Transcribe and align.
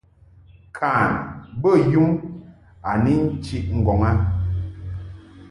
Kan 0.77 1.07
bə 1.61 1.71
yum 1.91 2.11
a 2.89 2.91
ni 3.03 3.13
nchiʼ 3.33 3.65
ŋgɔŋ 3.79 4.01
a. 4.09 4.11